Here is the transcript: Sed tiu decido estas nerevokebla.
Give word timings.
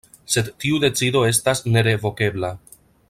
Sed 0.35 0.47
tiu 0.63 0.79
decido 0.85 1.21
estas 1.33 1.63
nerevokebla. 1.77 2.51